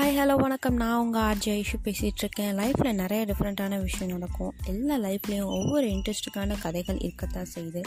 [0.00, 0.76] Hi hello வணக்கம்.
[0.80, 4.52] நான் உங்கள் ஆர்ஜே ஐஷு பேசிகிட்டு இருக்கேன் லைஃப்பில் நிறைய டிஃப்ரெண்ட்டான விஷயம் நடக்கும்.
[4.70, 7.82] எல்லா லைஃப்லேயும் ஒவ்வொரு இன்ட்ரெஸ்ட்டுக்கான கதைகள் இருக்கத்தான் செய்யுது.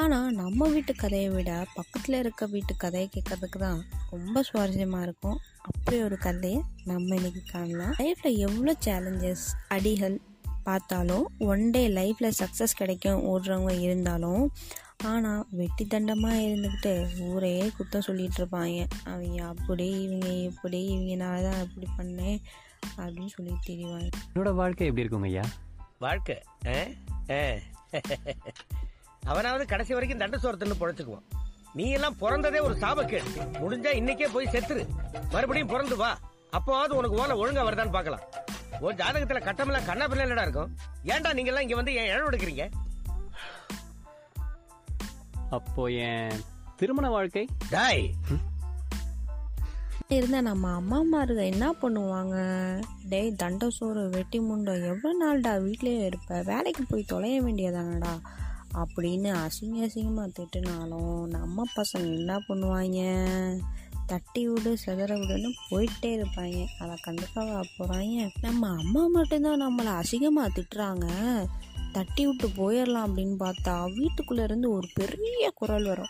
[0.00, 5.40] ஆனால் நம்ம வீட்டு கதையை விட பக்கத்தில் இருக்க வீட்டு கதையை கேட்கறதுக்கு தான் ரொம்ப சுவாரஸ்யமாக இருக்கும்.
[5.62, 7.94] அப்படி ஒரு கதையை நம்ம இன்னைக்கு காணலாம்.
[8.02, 9.46] லைஃப்பில் எவ்வளோ சேலஞ்சஸ்
[9.76, 10.16] அடிகள்
[10.68, 14.44] பார்த்தாலும் ஒன் டே லைஃப்பில் சக்ஸஸ் கிடைக்கும் ஓடுறவங்க இருந்தாலும்
[15.04, 18.86] ஆனால் வெட்டி தண்டமாக இருந்துக்கிட்டு ஊரே குத்தம் சொல்லிட்டு இருப்பாங்க.
[19.04, 22.38] அவங்க அப்படி இவங்க இப்படி இவங்கனால தான் அப்படி பண்ணேன்
[22.96, 25.42] அப்படின்னு சொல்லி தெரிவாங்க என்னோட வாழ்க்கை எப்படி இருக்குங்க ஐயா?
[25.98, 26.72] வாழ்க்கை ஆ?
[27.30, 27.50] ஆ.
[29.24, 31.38] அவனாவது கடைசி வரைக்கும் தண்ட சோரத்துன்னு பொழைச்சுக்குவான்.
[31.74, 33.24] நீ எல்லாம் பிறந்ததே ஒரு சாபக்கேடு.
[33.36, 34.86] முடிஞ்சா இன்னைக்கே போய் செத்துரு.
[35.30, 36.18] மறுபடியும் பிறந்து வா.
[36.52, 38.20] அப்போவாவது உனக்கு ஓலை ஒழுங்கா வருதான்னு பார்க்கலாம்.
[38.80, 40.76] ஒரு ஜாதகத்துல கட்டமெல்லாம் கண்ணா பிள்ளை இருக்கும்.
[41.04, 42.70] ஏன்டா நீங்க எல்லாம் இங்க வந்து ஏன் இழவு எடுக்கிறீங்க
[45.50, 46.30] அப்போ என்
[46.76, 47.48] திருமண வாழ்க்கை?
[47.70, 48.14] டாய்.
[50.08, 52.36] இருந்தால் நம்ம அம்மாமாருங்க என்ன பண்ணுவாங்க?
[53.08, 56.42] டேய் தண்ட சோறு வெட்டி முண்டை எவ்வளோ நாள்டா வீட்லேயே இருப்ப?
[56.42, 58.20] வேலைக்கு போய் தொலைய வேண்டியதானடா?
[58.74, 63.00] அப்படின்னு அசிங்க அசிங்கமாக திட்டுனாலும் நம்ம பசங்க என்ன பண்ணுவாங்க?
[64.06, 66.66] தட்டி விடு செதற விடுன்னு போயிட்டே இருப்பாங்க.
[66.80, 71.06] அதை கண்டிப்பாக போகிறாங்க நம்ம அம்மா மட்டும்தான் நம்மளை அசிங்கமாக திட்டுறாங்க.
[71.92, 76.08] தட்டி விட்டு போயிடலாம் அப்படின்னு பார்த்தா வீட்டுக்குள்ளே இருந்து ஒரு பெரிய குரல் வரும்.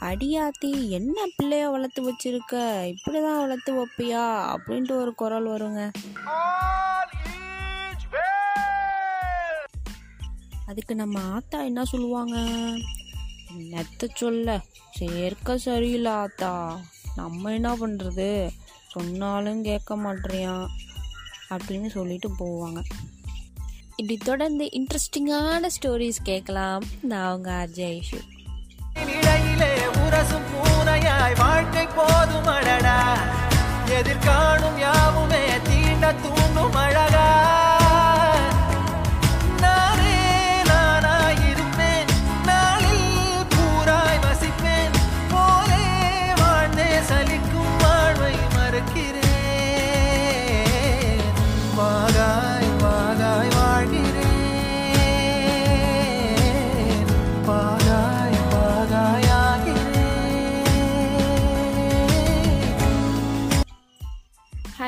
[0.00, 2.52] அடியாத்தி என்ன பிள்ளைய வளர்த்து வச்சிருக்க?
[2.94, 4.54] இப்படிதான் வளர்த்து வைப்பியா?
[4.54, 5.92] அப்படின்ட்டு ஒரு குரல் வருங்க.
[10.66, 12.36] அதுக்கு நம்ம ஆத்தா என்ன சொல்லுவாங்க?
[13.58, 14.60] என்னத்த சொல்ல?
[14.90, 16.80] சேர்க்க சரியில்லை ஆத்தா.
[17.16, 18.50] நம்ம என்ன பண்ணுறது
[18.88, 20.66] சொன்னாலும் கேட்க மாட்டேறியான்
[21.50, 22.82] அப்படின்னு சொல்லிட்டு போவாங்க.
[23.96, 26.82] இப்படி தொடர்ந்து இன்ட்ரெஸ்டிங்கான ஸ்டோரிஸ் கேட்கலாம்.
[27.00, 28.20] நான் உங்க அஜய் ஐஷு.
[29.00, 32.60] இடையிலே உரசும் பூனையாய் வாழ்க்கை போதும்
[33.86, 35.48] எதிர்காணும் யாவுமே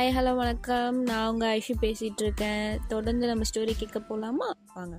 [0.05, 1.03] ஹாய் ஹலோ வணக்கம்.
[1.03, 4.97] நான் உங்கள் ஐஷு பேசிகிட்டு இருக்கேன் தொடர்ந்து நம்ம ஸ்டோரி கேட்க போகலாமா வாங்க.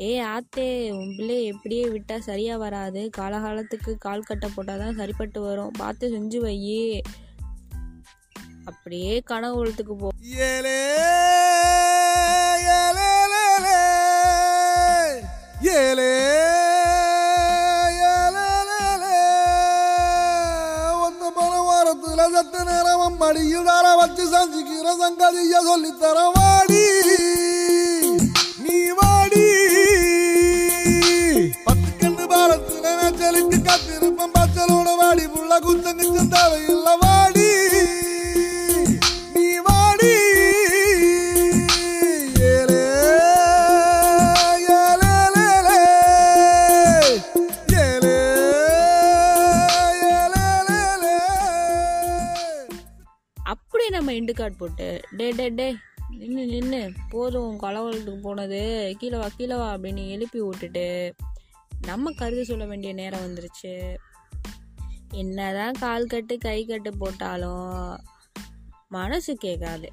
[0.00, 3.10] ஏ ஆத்தே உன் பிள்ளை எப்படியே விட்டால் சரியாக வராது.
[3.18, 5.70] காலகாலத்துக்கு கால் கட்டை போட்டால் தான் சரிப்பட்டு வரும்.
[5.76, 7.00] பார்த்து செஞ்சு வையே.
[8.64, 10.08] அப்படியே கனவு உலத்துக்கு போ.
[10.36, 10.78] ஏலே
[12.76, 13.76] ஏலேலேலே,
[24.56, 26.84] ஏலே சங்கதிய சொல்லித்தர வாடி
[28.64, 29.44] நீ வாடி.
[31.66, 35.24] பத்து கண்டு பாலத்துல மேச்சலுக்கு காத்திருப்பம் பச்சலோட வாடி.
[35.26, 36.02] புள்ள குத்தங்க
[36.34, 36.88] தேவையில்ல
[54.18, 55.00] இண்டு கார்டு போட்டு.
[55.16, 55.76] டே டே டே
[56.10, 58.94] நின்று நின்று போதும் கலவலத்துக்கு போனது.
[58.98, 61.14] கீழே வா கீழே வா அப்படின்னு எழுப்பி விட்டுட்டு
[61.86, 63.96] நம்ம கருது சொல்ல வேண்டிய நேரம் வந்துருச்சு.
[65.12, 68.00] என்னதான் கால் கட்டு கை கட்டு போட்டாலும்
[68.88, 69.92] மனசு கேட்காது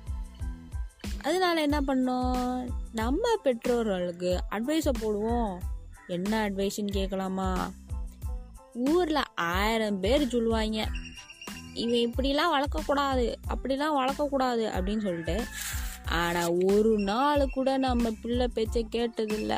[1.21, 2.67] அதனால என்ன பண்ணோம்?
[2.93, 5.57] நம்ம பெற்றோர்களுக்கு அட்வைஸை போடுவோம்.
[6.07, 7.71] என்ன அட்வைஸ்ன்னு கேட்கலாமா
[8.73, 10.87] ஊரில் ஆயிரம் பேர் சொல்லுவாங்க.
[11.75, 15.37] இவன் இப்படிலாம் வளர்க்கக்கூடாது அப்படிலாம் வளர்க்கக்கூடாது அப்படின்னு சொல்லிட்டு
[16.19, 19.57] ஆனால் ஒரு நாள் கூட நம்ம பிள்ளை பேச்சை கேட்டதில்லை.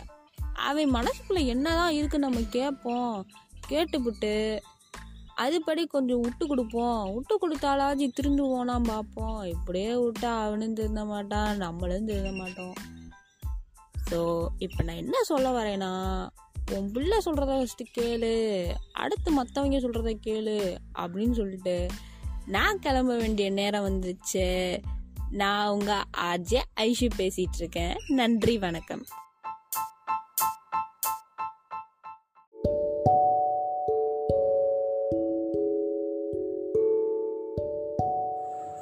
[0.68, 3.16] அவன் மனசுக்குள்ளே என்னதான் இருக்கு நம்ம கேட்போம்.
[3.68, 4.34] கேட்டுவிட்டு
[5.38, 7.02] அதுபடி கொஞ்சம் விட்டு கொடுப்போம்.
[7.14, 9.40] விட்டு கொடுத்தாலாச்சு திருந்துவோனா பார்ப்போம்.
[9.46, 12.76] இப்படியே விட்டா அவனும் திருந்த மாட்டான் நம்மளும் திருந்த மாட்டோம்.
[14.10, 14.20] ஸோ
[14.58, 15.92] இப்போ நான் என்ன சொல்ல வரேன்னா
[16.76, 18.32] உன் பிள்ளை சொல்கிறத ஃபஸ்ட்டு கேளு
[19.02, 20.56] அடுத்து மற்றவங்க சொல்கிறத கேளு
[21.02, 21.76] அப்படின்னு சொல்லிட்டு
[22.48, 24.78] நான் கிளம்ப வேண்டிய நேரம் வந்துருச்சு.
[25.32, 29.06] நான் உங்க அஜய் ஐஷு பேசிட்டு இருக்கேன் நன்றி வணக்கம்.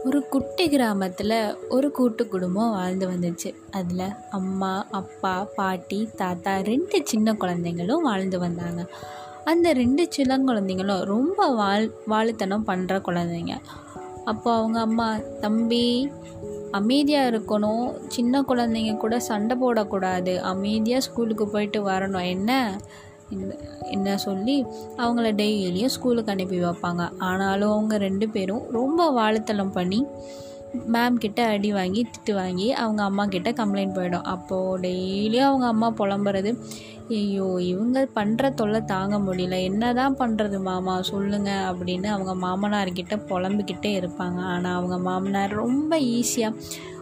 [0.03, 3.55] ஒரு குட்டி கிராமத்தில் ஒரு கூட்டு குடும்பம் வாழ்ந்து வந்துச்சு.
[3.71, 8.87] அதில் அம்மா அப்பா பாட்டி தாத்தா ரெண்டு சின்ன குழந்தைங்களும் வாழ்ந்து வந்தாங்க.
[9.45, 13.55] அந்த ரெண்டு சின்ன குழந்தைங்களும் ரொம்ப வாழ் வாழுத்தனம் பண்ணுற குழந்தைங்க.
[14.25, 15.07] அப்போ அவங்க அம்மா
[15.41, 16.09] தம்பி
[16.71, 17.85] அமைதியாக இருக்கணும்.
[18.07, 20.33] சின்ன குழந்தைங்க கூட சண்டை போடக்கூடாது.
[20.53, 22.25] அமைதியாக ஸ்கூலுக்கு போயிட்டு வரணும்.
[22.25, 22.79] என்ன?
[23.91, 24.55] என்ன சொல்லி
[24.97, 27.03] அவங்கள டெய்லியும் ஸ்கூலுக்கு அனுப்பி வைப்பாங்க.
[27.17, 30.05] ஆனாலும் அவங்க ரெண்டு பேரும் ரொம்ப வாழுத்தலம் பண்ணி
[30.93, 34.23] மேம் கிட்ட அடி வாங்கி திட்டு வாங்கி அவங்க அம்மா கிட்ட கம்ப்ளைண்ட் போயிடும்.
[34.23, 36.51] அப்போது டெய்லியும் அவங்க அம்மா புலம்புறது.
[37.09, 39.63] ஐயோ இவங்க பண்ணுற தொல்லை தாங்க முடியல.
[39.63, 41.01] என்னதான் பண்ணுறது மாமா?
[41.01, 44.39] சொல்லுங்கள் அப்படின்னு அவங்க மாமனார்கிட்ட புலம்பிக்கிட்டே இருப்பாங்க.
[44.53, 46.53] ஆனால் அவங்க மாமனார் ரொம்ப ஈஸியாக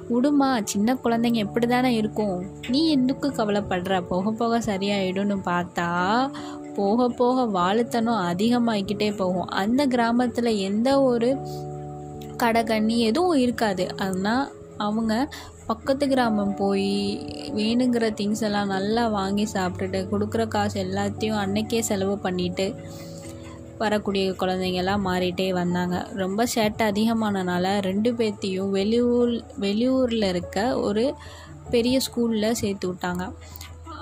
[0.10, 2.46] விடுமா சின்ன குழந்தைங்க எப்படி தானே இருக்கும்?
[2.70, 4.02] நீ எதுக்கு கவலைப்படுற?
[4.02, 5.90] போக போக சரியாயிடும்னு பார்த்தா
[6.76, 9.50] போக போக வாழுத்தனம் அதிகமாகிக்கிட்டே போகும்.
[9.62, 11.30] அந்த கிராமத்தில் எந்த ஒரு
[12.38, 13.86] கடை கண்ணி எதுவும் இருக்காது.
[14.00, 15.14] ஆனால் அவங்க
[15.68, 16.94] பக்கத்து கிராமம் போய்
[17.56, 22.68] வேணுங்கிற திங்ஸ் எல்லாம் நல்லா வாங்கி சாப்பிட்டுட்டு கொடுக்குற காசு எல்லாத்தையும் அன்னைக்கே செலவு பண்ணிட்டு
[23.78, 25.96] வரக்கூடிய குழந்தைங்கெல்லாம் மாறிட்டே வந்தாங்க.
[26.14, 31.14] ரொம்ப சேட்டை அதிகமானனால ரெண்டு பேர்த்தையும் வெளியூர் வெளியூரில் இருக்க ஒரு
[31.70, 33.24] பெரிய ஸ்கூலில் சேர்த்து விட்டாங்க.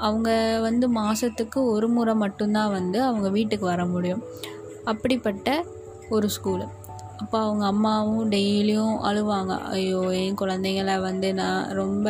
[0.07, 4.23] அவங்க வந்து மாதத்துக்கு ஒரு முறை மட்டும்தான் வந்து அவங்க வீட்டுக்கு வர முடியும்.
[4.83, 5.65] அப்படிப்பட்ட
[6.09, 6.65] ஒரு ஸ்கூலு
[7.21, 9.53] அப்போ அவங்க அம்மாவும் டெய்லியும் அழுவாங்க.
[9.75, 12.07] ஐயோ என் குழந்தைங்கள வந்து நான் ரொம்ப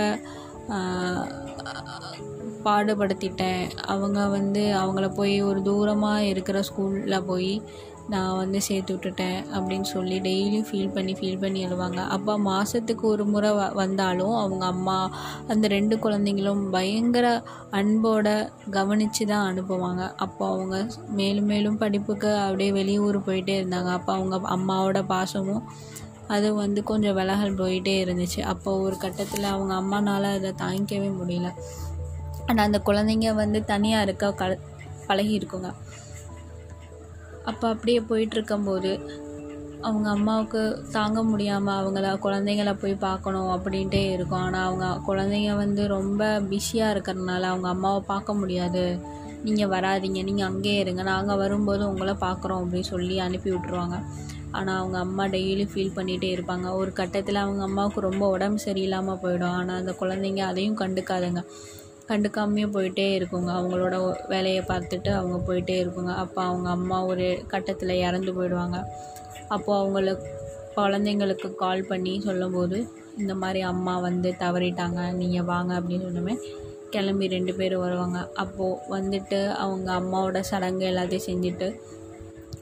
[2.65, 3.63] பாடுபடுத்திட்டேன்.
[3.93, 7.53] அவங்க வந்து அவங்கள போய் ஒரு தூரமாக இருக்கிற ஸ்கூலில் போய்
[8.09, 13.25] நான் வந்து சேர்த்து விட்டுட்டேன் அப்படின்னு சொல்லி டெய்லியும் ஃபீல் பண்ணி ஃபீல் பண்ணி எழுவாங்க அப்போ மாதத்துக்கு ஒரு
[13.25, 14.97] முறை வ வந்தாலும் அவங்க அம்மா
[15.47, 17.27] அந்த ரெண்டு குழந்தைங்களும் பயங்கர
[17.71, 18.27] அன்போட
[18.69, 20.03] கவனித்து தான் அனுப்புவாங்க.
[20.17, 20.75] அப்போ அவங்க
[21.11, 23.91] மேலும் மேலும் படிப்புக்கு அப்படியே வெளியூர் போயிட்டே இருந்தாங்க.
[23.99, 25.63] அப்போ அவங்க அம்மாவோட பாசமும்
[26.29, 28.41] அது வந்து கொஞ்சம் விலகல் போயிட்டே இருந்துச்சு.
[28.53, 31.49] அப்போ ஒரு கட்டத்தில் அவங்க அம்மானால் அதை தாங்கிக்கவே முடியல.
[32.47, 34.45] ஆனால் அந்த குழந்தைங்க வந்து தனியாக இருக்க க
[35.07, 35.69] பழகி இருக்குங்க
[37.49, 38.91] அப்போ அப்படியே போயிட்டுருக்கும்போது
[39.87, 40.61] அவங்க அம்மாவுக்கு
[40.95, 44.43] தாங்க முடியாமல் அவங்கள குழந்தைங்கள போய் பார்க்கணும் அப்படின்ட்டே இருக்கும்.
[44.47, 48.83] ஆனால் அவங்க குழந்தைங்க வந்து ரொம்ப பிஸியாக இருக்கிறதுனால அவங்க அம்மாவை பார்க்க முடியாது.
[49.47, 53.97] நீங்கள் வராதீங்க நீங்கள் அங்கேயே இருங்க நாங்கள் வரும்போது உங்களை பார்க்குறோம் அப்படின்னு சொல்லி அனுப்பி விட்ருவாங்க
[54.57, 56.67] ஆனால் அவங்க அம்மா டெய்லி ஃபீல் பண்ணிகிட்டே இருப்பாங்க.
[56.79, 59.55] ஒரு கட்டத்தில் அவங்க அம்மாவுக்கு ரொம்ப உடம்பு சரியில்லாமல் போயிடும்.
[59.59, 61.43] ஆனால் அந்த குழந்தைங்க அதையும் கண்டுக்காதுங்க.
[62.11, 63.49] கண்டுக்காமையே போயிட்டே இருக்குங்க.
[63.59, 63.95] அவங்களோட
[64.27, 66.13] வேலையை பார்த்துட்டு அவங்க போயிட்டே இருக்குங்க.
[66.23, 68.79] அப்போ அவங்க அம்மா ஒரு கட்டத்தில் இறந்து போயிடுவாங்க.
[69.47, 70.29] அப்போது அவங்களுக்கு
[70.75, 72.77] குழந்தைங்களுக்கு கால் பண்ணி சொல்லும்போது
[73.17, 76.35] இந்த மாதிரி அம்மா வந்து தவறிட்டாங்க நீங்கள் வாங்க அப்படின்னு சொன்னோமே
[76.89, 78.19] கிளம்பி ரெண்டு பேரும் வருவாங்க.
[78.35, 81.67] அப்போது வந்துட்டு அவங்க அம்மாவோட சடங்கு எல்லாத்தையும் செஞ்சுட்டு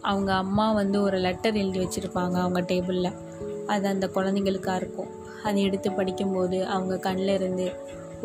[0.02, 3.18] அவங்க அம்மா வந்து ஒரு லெட்டர் எழுதி வச்சுருப்பாங்க அவங்க டேபிளில்
[3.66, 5.10] அது அந்த குழந்தைங்களுக்காக இருக்கும்.
[5.44, 7.66] அதை எடுத்து படிக்கும்போது அவங்க கண்ணில் இருந்து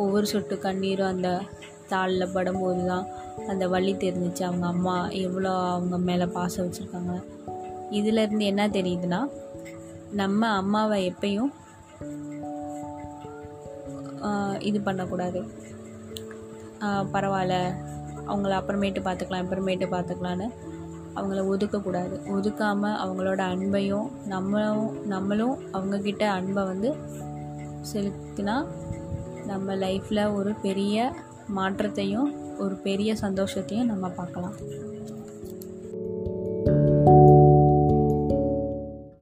[0.02, 1.29] ஒவ்வொரு சொட்டு கண்ணீரும் அந்த
[1.91, 3.06] தாளில் படும்போது தான்
[3.50, 4.43] அந்த வழி தெரிஞ்சிச்சு.
[4.49, 4.94] அவங்க அம்மா
[5.25, 7.14] எவ்வளோ அவங்க மேலே பாசம் வச்சுருக்காங்க.
[7.99, 9.20] இதிலேருந்து என்ன தெரியுதுன்னா
[10.20, 11.52] நம்ம அம்மாவை எப்பயும்
[14.69, 15.41] இது பண்ணக்கூடாது.
[17.14, 17.56] பரவாயில்ல
[18.29, 20.46] அவங்கள அப்புறமேட்டு பார்த்துக்கலாம் அப்புறமேட்டு பார்த்துக்கலான்னு
[21.19, 22.14] அவங்கள ஒதுக்கக்கூடாது.
[22.35, 26.91] ஒதுக்காமல் அவங்களோட அன்பையும் நம்மளும் நம்மளும் அவங்கக்கிட்ட அன்பை வந்து
[27.91, 28.56] செலுத்தினா
[29.46, 31.14] நம்ம லைஃப்பில் ஒரு பெரிய
[31.49, 34.56] மாற்றத்தையும் ஒரு பெரிய சந்தோஷத்தையும் நம்ம பார்க்கலாம்.